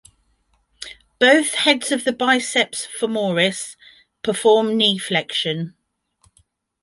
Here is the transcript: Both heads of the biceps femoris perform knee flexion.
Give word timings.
Both 1.19 1.53
heads 1.53 1.91
of 1.91 2.05
the 2.05 2.11
biceps 2.11 2.87
femoris 2.87 3.75
perform 4.23 4.75
knee 4.75 4.97
flexion. 4.97 5.75